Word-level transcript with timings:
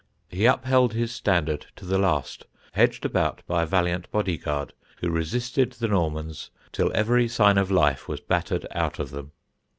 He 0.29 0.47
upheld 0.47 0.93
his 0.93 1.11
standard 1.13 1.67
to 1.75 1.85
the 1.85 1.99
last, 1.99 2.47
hedged 2.71 3.05
about 3.05 3.43
by 3.45 3.61
a 3.61 3.65
valiant 3.67 4.09
bodyguard 4.09 4.73
who 4.97 5.11
resisted 5.11 5.73
the 5.73 5.89
Normans 5.89 6.49
till 6.71 6.91
every 6.95 7.27
sign 7.27 7.59
of 7.59 7.69
life 7.69 8.07
was 8.07 8.19
battered 8.19 8.65
out 8.71 8.97
of 8.97 9.11
them. 9.11 9.31